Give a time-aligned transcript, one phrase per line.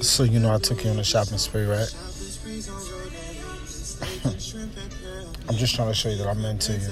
[0.00, 1.94] So you know I took you on a shopping spree, right?
[5.48, 6.88] I'm just trying to show you that I'm into you.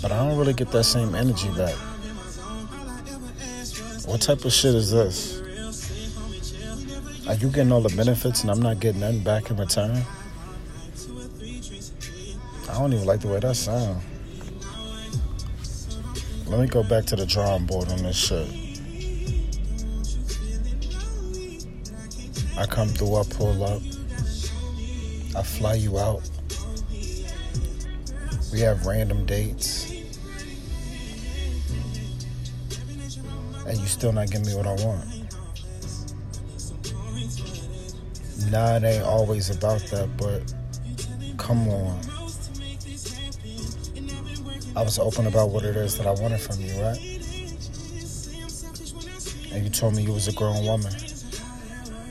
[0.00, 1.74] But I don't really get that same energy back.
[4.06, 5.40] What type of shit is this?
[7.26, 10.04] Are you getting all the benefits and I'm not getting nothing back in return?
[12.70, 14.04] I don't even like the way that sounds.
[16.46, 18.65] Let me go back to the drawing board on this shit.
[22.58, 23.82] I come through, I pull up,
[25.36, 26.22] I fly you out.
[28.50, 29.90] We have random dates.
[33.66, 35.04] And you still not giving me what I want.
[38.50, 40.54] Nah, it ain't always about that, but
[41.36, 42.00] come on.
[44.74, 46.98] I was open about what it is that I wanted from you, right?
[49.52, 50.92] And you told me you was a grown woman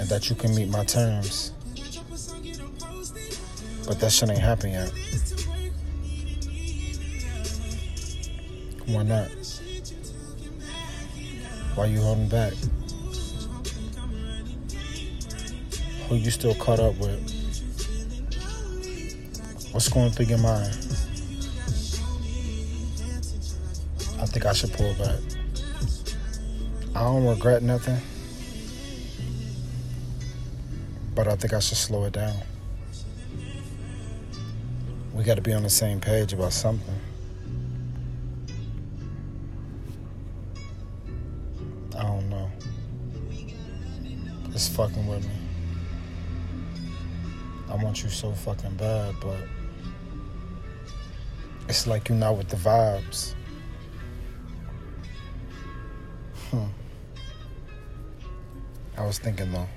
[0.00, 1.52] and that you can meet my terms.
[3.86, 4.92] But that shit ain't happened yet.
[8.86, 9.28] Why not?
[11.74, 12.54] Why you holding back?
[16.08, 17.20] Who you still caught up with?
[19.72, 20.74] What's going through your mind?
[24.18, 25.20] I think I should pull back.
[26.96, 28.00] I don't regret nothing.
[31.20, 32.34] But I think I should slow it down.
[35.12, 36.94] We got to be on the same page about something.
[41.94, 42.50] I don't know.
[44.54, 45.34] It's fucking with me.
[47.68, 49.36] I want you so fucking bad, but
[51.68, 53.34] it's like you're not with the vibes.
[56.50, 56.68] Hmm.
[58.96, 59.68] I was thinking though.